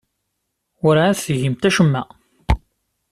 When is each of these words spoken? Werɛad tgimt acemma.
Werɛad 0.83 1.17
tgimt 1.25 1.63
acemma. 1.69 2.03